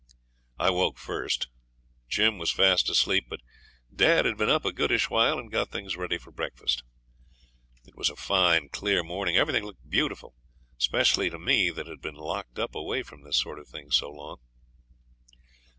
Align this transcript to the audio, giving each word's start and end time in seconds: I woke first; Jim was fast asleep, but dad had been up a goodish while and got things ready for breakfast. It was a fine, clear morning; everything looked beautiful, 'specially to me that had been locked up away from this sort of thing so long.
I 0.57 0.71
woke 0.71 0.97
first; 0.97 1.47
Jim 2.09 2.39
was 2.39 2.49
fast 2.51 2.89
asleep, 2.89 3.27
but 3.29 3.39
dad 3.95 4.25
had 4.25 4.35
been 4.35 4.49
up 4.49 4.65
a 4.65 4.73
goodish 4.73 5.11
while 5.11 5.37
and 5.37 5.51
got 5.51 5.69
things 5.69 5.95
ready 5.95 6.17
for 6.17 6.31
breakfast. 6.31 6.81
It 7.85 7.95
was 7.95 8.09
a 8.09 8.15
fine, 8.15 8.69
clear 8.69 9.03
morning; 9.03 9.37
everything 9.37 9.63
looked 9.63 9.87
beautiful, 9.87 10.33
'specially 10.79 11.29
to 11.29 11.37
me 11.37 11.69
that 11.69 11.85
had 11.85 12.01
been 12.01 12.15
locked 12.15 12.57
up 12.57 12.73
away 12.73 13.03
from 13.03 13.21
this 13.21 13.37
sort 13.37 13.59
of 13.59 13.67
thing 13.67 13.91
so 13.91 14.09
long. 14.09 14.37